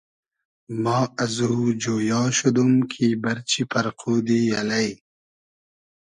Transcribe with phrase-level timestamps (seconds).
[0.83, 4.89] ما ازو جۉیا شودوم کی بئرچی پئرقودی الݷ